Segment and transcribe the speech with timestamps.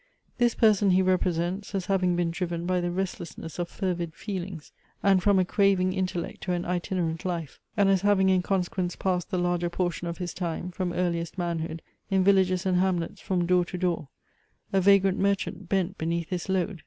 [0.39, 4.71] This person he represents, as having been driven by the restlessness of fervid feelings,
[5.03, 9.29] and from a craving intellect to an itinerant life; and as having in consequence passed
[9.29, 13.63] the larger portion of his time, from earliest manhood, in villages and hamlets from door
[13.65, 14.09] to door,
[14.73, 16.79] "A vagrant Merchant bent beneath his load."